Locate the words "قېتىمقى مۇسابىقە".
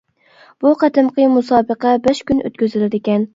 0.83-1.93